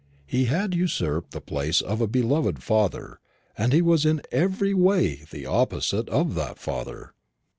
[0.25, 3.19] He had usurped the place of a beloved father,
[3.55, 7.13] and he was in every way the opposite of that father.